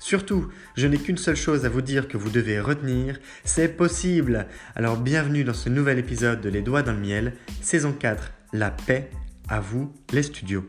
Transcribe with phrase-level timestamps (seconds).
[0.00, 4.46] Surtout, je n'ai qu'une seule chose à vous dire que vous devez retenir, c'est possible.
[4.76, 7.32] Alors bienvenue dans ce nouvel épisode de Les Doigts dans le Miel,
[7.62, 9.10] saison 4, La paix,
[9.48, 10.64] à vous les studios.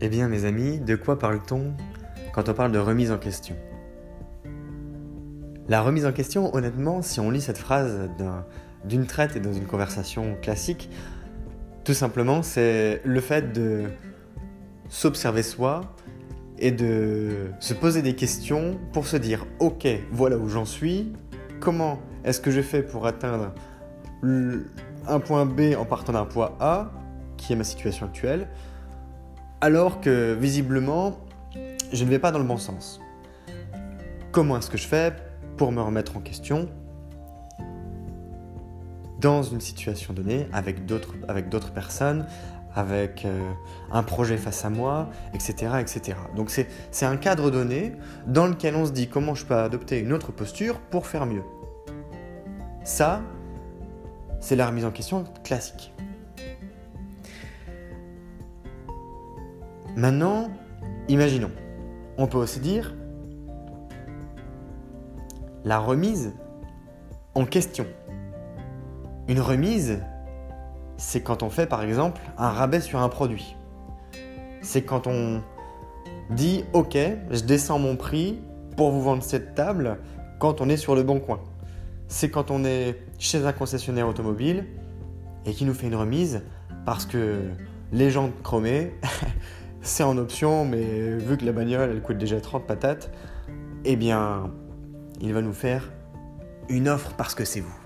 [0.00, 1.74] Eh bien mes amis, de quoi parle-t-on
[2.32, 3.56] quand on parle de remise en question?
[5.68, 8.46] La remise en question, honnêtement, si on lit cette phrase d'un
[8.84, 10.90] d'une traite et dans une conversation classique,
[11.84, 13.84] tout simplement, c'est le fait de
[14.88, 15.94] s'observer soi
[16.58, 21.12] et de se poser des questions pour se dire ok, voilà où j'en suis,
[21.60, 23.54] comment est-ce que je fais pour atteindre
[24.22, 26.90] un point B en partant d'un point A,
[27.36, 28.48] qui est ma situation actuelle,
[29.60, 31.18] alors que visiblement,
[31.92, 33.00] je ne vais pas dans le bon sens.
[34.32, 35.14] Comment est-ce que je fais
[35.56, 36.68] pour me remettre en question
[39.18, 42.26] dans une situation donnée, avec d'autres, avec d'autres personnes,
[42.74, 43.52] avec euh,
[43.90, 45.72] un projet face à moi, etc.
[45.80, 46.16] etc.
[46.36, 47.92] Donc c'est, c'est un cadre donné
[48.26, 51.42] dans lequel on se dit comment je peux adopter une autre posture pour faire mieux.
[52.84, 53.20] Ça,
[54.40, 55.92] c'est la remise en question classique.
[59.96, 60.48] Maintenant,
[61.08, 61.50] imaginons,
[62.18, 62.94] on peut aussi dire
[65.64, 66.32] la remise
[67.34, 67.86] en question.
[69.28, 70.00] Une remise,
[70.96, 73.56] c'est quand on fait par exemple un rabais sur un produit.
[74.62, 75.42] C'est quand on
[76.30, 76.96] dit ok,
[77.30, 78.38] je descends mon prix
[78.76, 79.98] pour vous vendre cette table
[80.38, 81.40] quand on est sur le bon coin.
[82.06, 84.64] C'est quand on est chez un concessionnaire automobile
[85.44, 86.42] et qui nous fait une remise
[86.86, 87.50] parce que
[87.92, 88.94] les jantes chromées,
[89.82, 93.10] c'est en option, mais vu que la bagnole elle coûte déjà 30 patates,
[93.84, 94.50] eh bien,
[95.20, 95.92] il va nous faire
[96.70, 97.77] une offre parce que c'est vous.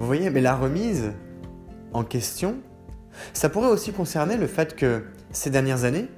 [0.00, 1.12] Vous voyez, mais la remise
[1.92, 2.56] en question,
[3.34, 6.08] ça pourrait aussi concerner le fait que ces dernières années,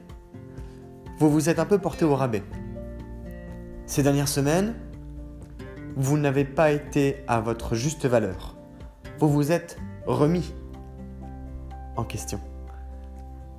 [1.18, 2.44] vous vous êtes un peu porté au rabais.
[3.86, 4.74] Ces dernières semaines,
[5.96, 8.56] vous n'avez pas été à votre juste valeur.
[9.18, 10.54] Vous vous êtes remis
[11.96, 12.40] en question.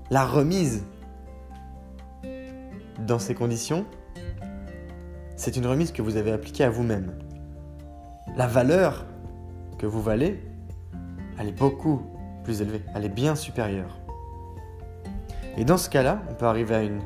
[0.09, 0.85] La remise
[2.99, 3.85] dans ces conditions,
[5.35, 7.11] c'est une remise que vous avez appliquée à vous-même.
[8.37, 9.05] La valeur
[9.87, 10.41] vous valez,
[11.39, 12.01] elle est beaucoup
[12.43, 13.99] plus élevée, elle est bien supérieure.
[15.57, 17.01] Et dans ce cas-là, on peut arriver à une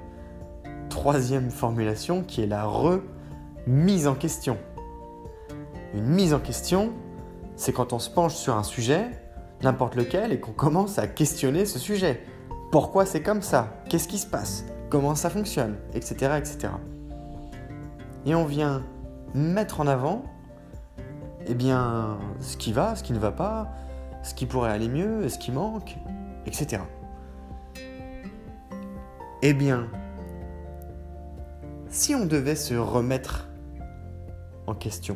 [0.90, 4.58] troisième formulation qui est la remise en question.
[5.94, 6.92] Une mise en question,
[7.56, 9.06] c'est quand on se penche sur un sujet,
[9.64, 12.22] n'importe lequel, et qu'on commence à questionner ce sujet.
[12.72, 13.82] Pourquoi c'est comme ça?
[13.90, 14.66] Qu'est-ce qui se passe?
[14.90, 15.76] Comment ça fonctionne?
[15.94, 16.16] Etc.
[16.38, 16.74] etc.
[18.26, 18.84] Et on vient
[19.34, 20.24] mettre en avant
[21.50, 23.68] eh bien, ce qui va, ce qui ne va pas,
[24.24, 25.96] ce qui pourrait aller mieux, ce qui manque,
[26.46, 26.82] etc.
[29.42, 29.88] Eh bien,
[31.90, 33.48] si on devait se remettre
[34.66, 35.16] en question,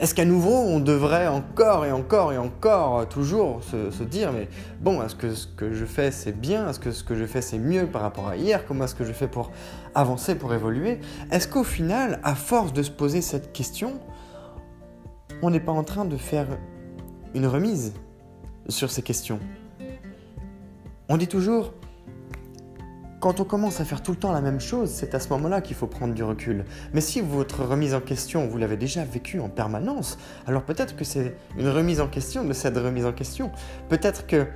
[0.00, 4.48] Est-ce qu'à nouveau, on devrait encore et encore et encore toujours se, dire, mais
[4.80, 6.68] bon, est-ce que ce que je fais c'est bien?
[6.68, 8.64] Est-ce que ce que je fais c'est mieux par rapport à hier?
[8.66, 9.50] Comment est-ce que je fais pour
[9.94, 11.00] avancer, pour évoluer?
[11.30, 14.00] Est-ce qu'au final, à force de se poser cette question,
[15.42, 16.46] on n'est pas en train de faire
[17.34, 17.92] une remise
[18.68, 19.40] sur ces questions
[21.08, 21.74] On dit toujours,
[23.20, 25.60] quand on commence à faire tout le temps la même chose, c'est à ce moment-là
[25.60, 26.64] qu'il faut prendre du recul.
[26.94, 30.16] Mais si votre remise en question, vous l'avez déjà vécue en permanence,
[30.46, 33.50] alors peut-être que c'est une remise en question de cette remise en question.
[33.88, 34.46] Peut-être que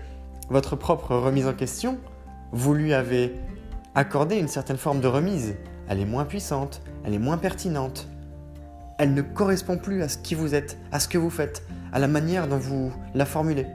[0.51, 1.99] votre propre remise en question,
[2.53, 3.35] vous lui avez
[3.97, 5.57] accordé une certaine forme de remise.
[5.89, 8.09] Elle est moins puissante, elle est moins pertinente.
[8.99, 11.63] Elle ne correspond plus à ce qui vous êtes, à ce que vous faites,
[11.93, 13.67] à la manière dont vous la formulez.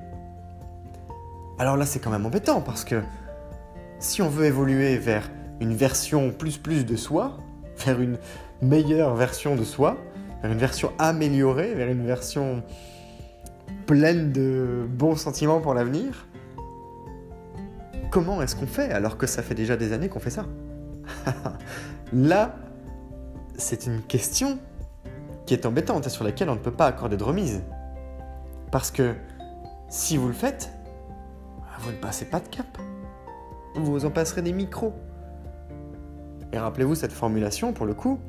[1.59, 3.01] Alors là, c'est quand même embêtant parce que
[3.99, 5.29] si on veut évoluer vers
[5.59, 7.37] une version plus plus de soi,
[7.85, 8.17] vers une
[8.63, 9.97] meilleure version de soi,
[10.41, 12.63] vers une version améliorée, vers une version
[13.85, 16.25] pleine de bons sentiments pour l'avenir,
[18.09, 20.45] comment est-ce qu'on fait alors que ça fait déjà des années qu'on fait ça?
[22.13, 22.55] Là,
[23.55, 24.57] c'est une question
[25.45, 27.63] qui est embêtante et sur laquelle on ne peut pas accorder de remise.
[28.71, 29.15] Parce que
[29.89, 30.71] si vous le faites,
[31.79, 32.77] vous ne passez pas de cap
[33.75, 34.93] vous en passerez des micros.
[36.53, 38.19] Et rappelez-vous cette formulation, pour le coup,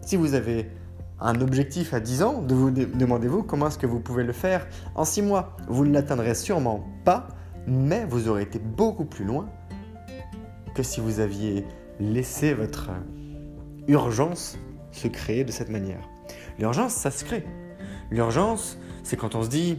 [0.00, 0.70] si vous avez
[1.20, 5.04] un objectif à 10 ans, vous demandez-vous comment est-ce que vous pouvez le faire en
[5.04, 5.56] 6 mois.
[5.68, 7.28] Vous ne l'atteindrez sûrement pas,
[7.66, 9.48] mais vous aurez été beaucoup plus loin
[10.74, 11.66] que si vous aviez
[12.00, 12.90] laissé votre
[13.86, 14.58] urgence
[14.92, 16.08] se créer de cette manière.
[16.60, 17.44] L'urgence, ça se crée.
[18.10, 19.78] L'urgence, c'est quand on se dit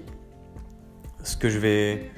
[1.21, 2.09] ce que je vais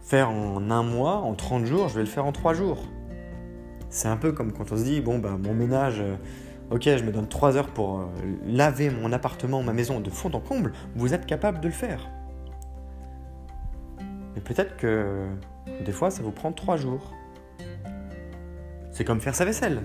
[0.00, 2.82] faire en un mois, en 30 jours, je vais le faire en 3 jours.
[3.90, 6.16] C'est un peu comme quand on se dit, bon, bah, mon ménage, euh,
[6.70, 8.06] ok, je me donne 3 heures pour euh,
[8.46, 12.08] laver mon appartement, ma maison de fond en comble, vous êtes capable de le faire.
[14.34, 15.26] Mais peut-être que
[15.84, 17.12] des fois, ça vous prend 3 jours.
[18.90, 19.82] C'est comme faire sa vaisselle.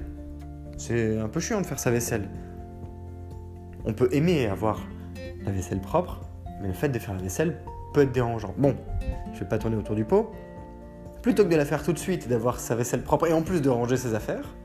[0.77, 2.29] C'est un peu chiant de faire sa vaisselle.
[3.85, 4.79] On peut aimer avoir
[5.45, 6.21] la vaisselle propre,
[6.61, 7.61] mais le fait de faire la vaisselle
[7.93, 8.53] peut être dérangeant.
[8.57, 8.75] Bon,
[9.33, 10.31] je vais pas tourner autour du pot.
[11.21, 13.61] Plutôt que de la faire tout de suite d'avoir sa vaisselle propre et en plus
[13.61, 14.55] de ranger ses affaires,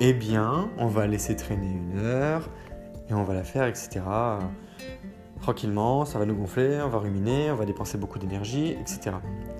[0.00, 2.48] eh bien, on va laisser traîner une heure
[3.08, 4.00] et on va la faire, etc.
[5.40, 9.16] Tranquillement, ça va nous gonfler, on va ruminer, on va dépenser beaucoup d'énergie, etc.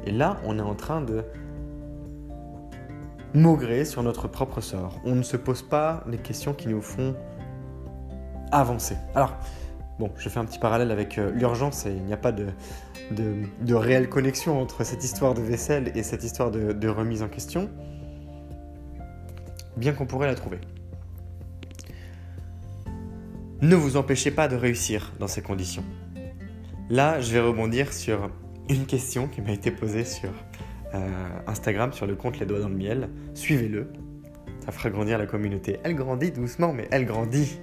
[0.06, 1.24] Et là, on est en train de
[3.34, 4.98] maugrer sur notre propre sort.
[5.04, 7.14] On ne se pose pas les questions qui nous font
[8.52, 8.96] avancer.
[9.14, 9.36] Alors,
[10.00, 12.46] Bon, je fais un petit parallèle avec euh, l'urgence et il n'y a pas de,
[13.68, 17.68] réelle connexion entre cette histoire de vaisselle et cette histoire de, remise en question,
[19.76, 20.58] bien qu'on pourrait la trouver.
[23.60, 25.84] Ne vous empêchez pas de réussir dans ces conditions.
[26.88, 28.30] Là, je vais rebondir sur
[28.70, 30.30] une question qui m'a été posée sur
[30.94, 33.10] euh, Instagram, sur le compte Les Doigts dans le Miel.
[33.34, 33.92] Suivez-le,
[34.64, 35.78] ça fera grandir la communauté.
[35.84, 37.60] Elle grandit doucement, mais elle grandit.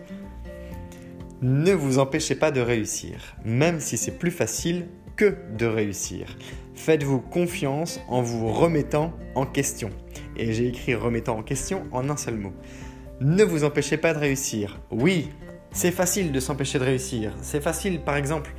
[1.41, 6.35] Ne vous empêchez pas de réussir, même si c'est plus facile que de réussir.
[6.73, 9.91] Faites-vous confiance en vous remettant en question.
[10.35, 12.53] Et j'ai écrit remettant en question en un seul mot.
[13.21, 14.79] Ne vous empêchez pas de réussir.
[14.89, 15.29] Oui,
[15.71, 17.35] c'est facile de s'empêcher de réussir.
[17.43, 18.55] C'est facile, par exemple,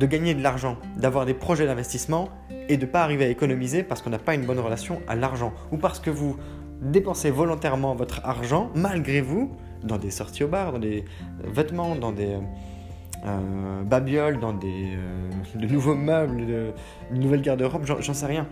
[0.00, 2.28] de gagner de l'argent, d'avoir des projets d'investissement
[2.68, 5.14] et de ne pas arriver à économiser parce qu'on n'a pas une bonne relation à
[5.14, 6.36] l'argent ou parce que vous
[6.82, 11.04] dépensez volontairement votre argent malgré vous dans des sorties au bar, dans des
[11.44, 12.36] vêtements, dans des
[13.26, 14.96] euh, babioles, dans des
[15.54, 16.72] de nouveaux meubles, de,
[17.12, 18.46] de nouvelles garde-robes, j'en sais rien.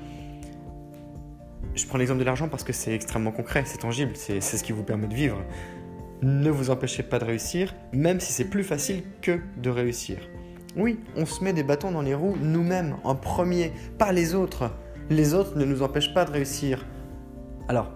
[1.74, 4.72] Je prends l'exemple de l'argent parce que c'est extrêmement concret, c'est tangible, c'est ce qui
[4.72, 5.38] vous permet de vivre.
[6.22, 10.18] Ne vous empêchez pas de réussir, même si c'est plus facile que de réussir.
[10.76, 14.72] Oui, on se met des bâtons dans les roues nous-mêmes, en premier, pas les autres.
[15.08, 16.84] Les autres ne nous empêchent pas de réussir.
[17.68, 17.92] Alors,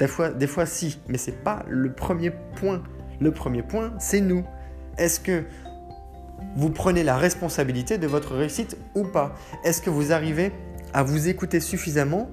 [0.00, 2.82] des fois, si, mais c'est pas le premier point.
[3.20, 4.44] Le premier point, c'est nous.
[4.96, 5.44] Est-ce que
[6.56, 9.34] vous prenez la responsabilité de votre réussite ou pas?
[9.64, 10.52] Est-ce que vous arrivez
[10.94, 12.30] à vous écouter suffisamment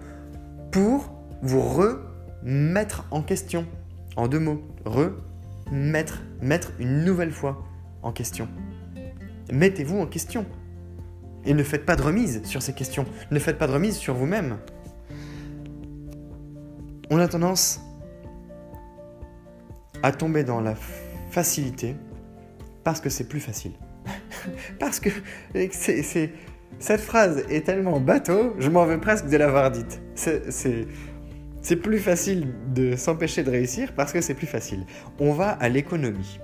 [0.72, 3.66] pour vous remettre en question?
[4.16, 7.64] En deux mots, remettre, mettre une nouvelle fois
[8.02, 8.48] en question.
[9.52, 10.46] Mettez-vous en question.
[11.46, 13.06] Et ne faites pas de remise sur ces questions.
[13.32, 14.58] Ne faites pas de remise sur vous-même
[17.10, 17.82] on a tendance
[20.04, 20.76] à tomber dans la
[21.32, 21.96] facilité
[22.84, 23.74] parce que c'est plus facile.
[24.80, 25.10] parce que
[26.80, 30.02] cette phrase est tellement bateau, je m'en veux presque de l'avoir dite.
[30.16, 34.86] C'est, plus facile de s'empêcher de réussir parce que c'est plus facile.
[35.20, 36.40] On va à l'économie.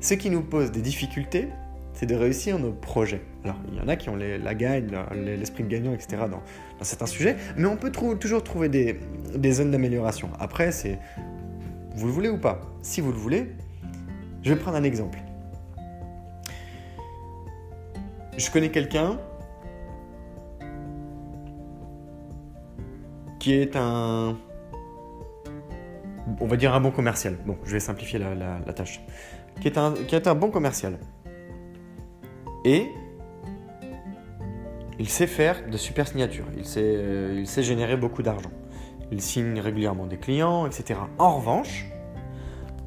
[0.00, 1.48] ce qui nous pose des difficultés,
[1.94, 3.22] c'est de réussir nos projets.
[3.44, 6.24] Alors, il y en a qui ont la gagne, l'esprit de gagnant, etc.
[6.30, 6.42] dans,
[6.82, 10.30] certains sujets, mais on peut toujours trouver des, zones d'amélioration.
[10.38, 10.98] Après, c'est
[11.94, 12.60] vous le voulez ou pas?
[12.82, 13.52] Si vous le voulez,
[14.42, 15.18] je vais prendre un exemple.
[18.36, 19.18] Je connais quelqu'un
[23.38, 24.36] qui est un,
[26.40, 27.36] on va dire un bon commercial.
[27.46, 29.00] Bon, je vais simplifier la, tâche.
[29.60, 30.98] Qui est, un, qui est un bon commercial.
[32.64, 32.86] Et
[35.00, 36.44] il sait faire de super signatures.
[36.58, 38.50] Il sait, euh, il sait générer beaucoup d'argent.
[39.10, 41.00] Il signe régulièrement des clients, etc.
[41.18, 41.86] En revanche,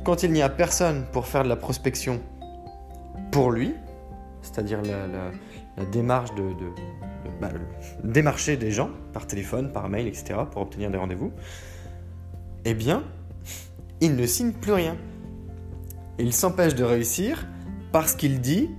[0.06, 2.22] quand il n'y a personne pour faire de la prospection
[3.32, 3.74] pour lui,
[4.44, 6.44] c'est-à-dire la, démarche de,
[7.42, 7.50] bah,
[8.04, 11.32] démarcher des gens par téléphone, par mail, etc., pour obtenir des rendez-vous,
[12.64, 13.02] eh bien,
[14.02, 14.98] il ne signe plus rien.
[16.20, 17.48] Il s'empêche de réussir
[17.92, 18.70] parce qu'il dit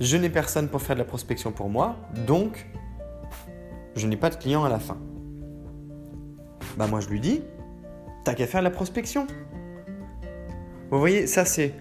[0.00, 2.66] je n'ai personne pour faire de la prospection pour moi, donc
[3.96, 4.98] je n'ai pas de client à la fin.
[6.76, 7.42] Bah moi je lui dis,
[8.24, 9.26] t'as qu'à faire de la prospection.
[10.90, 11.74] Vous voyez, ça c'est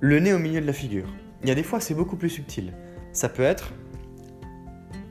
[0.00, 1.06] le nez au milieu de la figure.
[1.42, 2.72] Il y a des fois c'est beaucoup plus subtil.
[3.12, 3.72] Ça peut être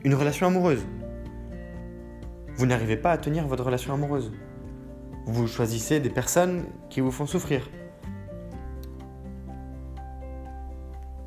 [0.04, 0.84] une relation amoureuse.
[2.56, 4.32] Vous n'arrivez pas à tenir votre relation amoureuse.
[5.26, 7.68] Vous choisissez des personnes qui vous font souffrir.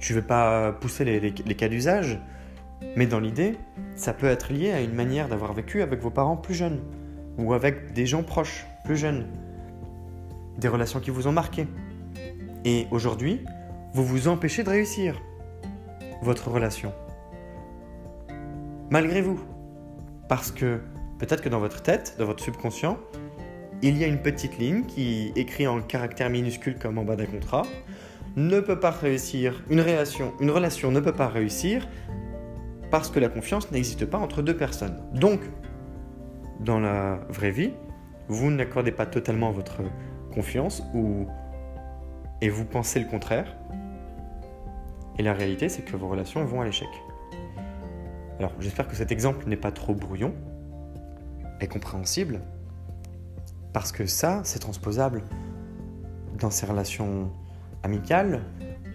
[0.05, 2.19] Je ne vais pas pousser les, cas d'usage,
[2.95, 3.57] mais dans l'idée,
[3.95, 6.79] ça peut être lié à une manière d'avoir vécu avec vos parents plus jeunes,
[7.39, 9.25] ou avec des gens proches plus jeunes,
[10.59, 11.65] des relations qui vous ont marqué.
[12.65, 13.43] Et aujourd'hui,
[13.95, 15.19] vous vous empêchez de réussir
[16.21, 16.93] votre relation.
[18.91, 19.39] Malgré vous.
[20.29, 20.81] Parce que
[21.17, 22.99] peut-être que dans votre tête, dans votre subconscient,
[23.81, 27.25] il y a une petite ligne qui, écrit en caractères minuscules comme en bas d'un
[27.25, 27.63] contrat,
[28.35, 31.87] ne peut pas réussir, une relation, une relation ne peut pas réussir
[32.91, 34.97] parce que la confiance n'existe pas entre deux personnes.
[35.13, 35.41] Donc,
[36.59, 37.71] dans la vraie vie,
[38.27, 39.81] vous n'accordez pas totalement votre
[40.33, 41.27] confiance ou
[42.41, 43.55] et vous pensez le contraire.
[45.17, 46.89] Et la réalité, c'est que vos relations vont à l'échec.
[48.39, 50.33] Alors, j'espère que cet exemple n'est pas trop brouillon
[51.61, 52.41] et compréhensible.
[53.71, 55.23] Parce que ça, c'est transposable
[56.39, 57.31] dans ses relations
[57.85, 58.41] amicales,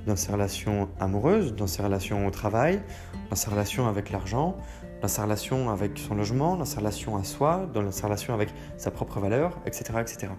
[0.06, 2.82] dans ses relations amoureuses, dans ses relations au travail,
[3.30, 4.56] dans ses relations avec l'argent,
[5.00, 8.48] dans sa relation avec son logement, dans sa relation à soi, dans sa relation avec
[8.76, 9.84] sa propre valeur, etc.
[10.00, 10.32] etc.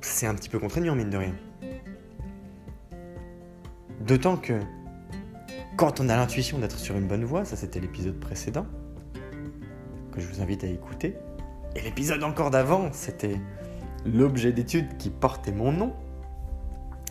[0.00, 1.34] C'est un petit peu contraignant, mine de rien.
[4.00, 4.60] D'autant que
[5.76, 8.66] quand on a l'intuition d'être sur une bonne voie, ça c'était l'épisode précédent,
[10.16, 11.14] je vous invite à écouter.
[11.76, 13.38] Et l'épisode encore d'avant, c'était
[14.06, 15.92] l'objet d'étude qui portait mon nom.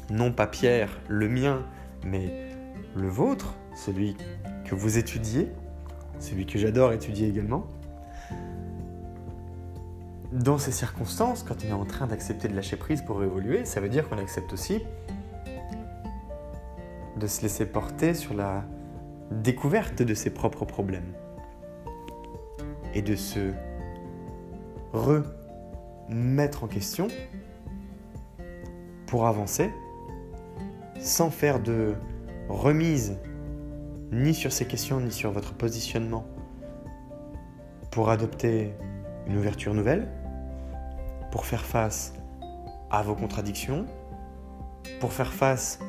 [0.10, 1.64] Non pas Pierre, le mien,
[2.06, 2.50] mais
[2.96, 4.16] le vôtre, celui
[4.66, 5.52] que vous étudiez,
[6.20, 7.66] celui que j'adore étudier également.
[10.32, 13.80] Dans ces circonstances, quand on est en train d'accepter de lâcher prise pour évoluer, ça
[13.80, 14.82] veut dire qu'on accepte aussi
[17.18, 18.64] de se laisser porter sur la
[19.32, 21.14] découverte de ses propres problèmes
[22.94, 23.52] et de se
[26.10, 27.08] remettre en question
[29.06, 29.72] pour avancer
[31.00, 31.96] sans faire de
[32.50, 33.18] remise
[34.12, 36.26] ni sur ces questions ni sur votre positionnement
[37.92, 38.74] pour adopter
[39.28, 40.08] une ouverture nouvelle,
[41.32, 42.14] pour faire face
[42.92, 43.86] à vos contradictions,
[45.00, 45.80] pour faire face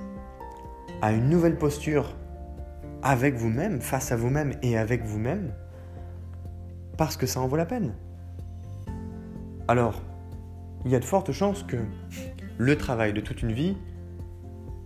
[1.03, 2.17] à une nouvelle posture
[3.03, 5.53] avec vous-même, face à vous-même et avec vous-même,
[6.97, 7.95] parce que ça en vaut la peine.
[9.69, 10.03] Alors,
[10.85, 11.77] il y a de fortes chances que
[12.59, 13.77] le travail de toute une vie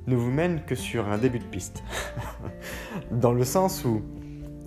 [0.06, 1.82] ne vous mène que sur un début de piste.
[3.10, 4.02] Dans le sens où,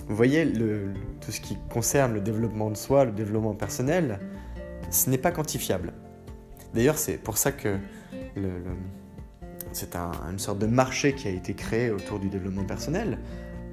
[0.07, 4.19] vous voyez, tout ce qui concerne le développement de soi, le développement personnel,
[4.89, 5.93] ce n'est pas quantifiable.
[6.73, 7.77] D'ailleurs, c'est pour ça que
[9.71, 13.19] c'est une sorte de marché qui a été créé autour du développement personnel,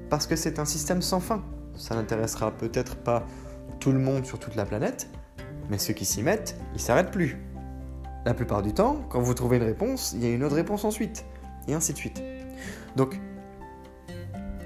[0.09, 1.43] parce que c'est un système sans fin.
[1.75, 3.25] Ça n'intéressera peut-être pas
[3.79, 5.09] tout le monde sur toute la planète,
[5.69, 7.37] mais ceux qui s'y mettent, ils s'arrêtent plus.
[8.25, 10.85] La plupart du temps, quand vous trouvez une réponse, il y a une autre réponse
[10.85, 11.25] ensuite,
[11.67, 12.23] et ainsi de suite.
[12.95, 13.19] Donc,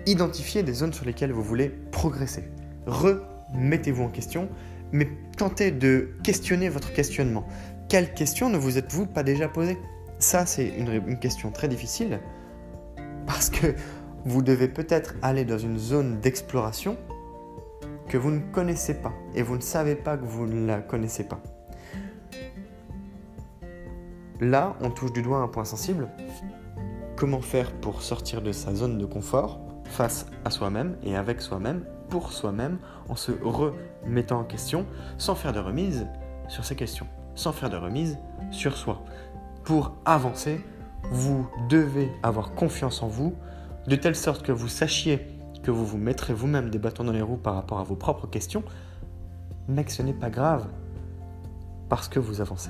[0.06, 2.44] identifiez des zones sur lesquelles vous voulez progresser.
[2.86, 4.50] Remettez-vous en question,
[4.92, 7.48] mais tentez de questionner votre questionnement.
[7.90, 9.78] Quelle question ne vous êtes-vous pas déjà posée
[10.20, 12.20] Ça, c'est une, une question très difficile,
[13.26, 13.74] parce que
[14.26, 16.98] vous devez peut-être aller dans une zone d'exploration
[18.08, 21.28] que vous ne connaissez pas et vous ne savez pas que vous ne la connaissez
[21.28, 21.42] pas.
[24.40, 26.10] là, on touche du doigt un point sensible.
[27.16, 31.86] Comment faire pour sortir de sa zone de confort face à soi-même et avec soi-même,
[32.10, 32.78] pour soi-même,
[33.10, 34.86] en se remettant en question,
[35.18, 36.08] sans faire de remise
[36.48, 38.18] sur ces questions, sans faire de remise
[38.52, 39.04] sur soi.
[39.64, 40.62] Pour avancer,
[41.12, 43.34] vous devez avoir confiance en vous,
[43.88, 45.37] de telle sorte que vous sachiez
[45.72, 48.64] vous vous mettrez vous-même des bâtons dans les roues par rapport à vos propres questions,
[49.68, 50.68] mais que ce n'est pas grave,
[51.90, 52.70] parce que vous avancez.